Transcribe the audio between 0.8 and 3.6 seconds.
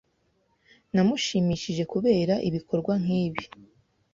Namushimishije kubera ibikorwa nkibi